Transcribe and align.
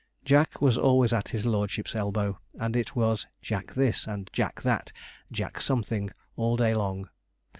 Jack 0.25 0.59
was 0.59 0.79
always 0.79 1.13
at 1.13 1.27
his 1.29 1.45
lordship's 1.45 1.93
elbow; 1.93 2.39
and 2.59 2.75
it 2.75 2.95
was 2.95 3.27
'Jack' 3.39 3.75
this, 3.75 4.07
'Jack' 4.33 4.63
that, 4.63 4.91
'Jack' 5.31 5.61
something, 5.61 6.09
all 6.35 6.57
day 6.57 6.73
long. 6.73 7.07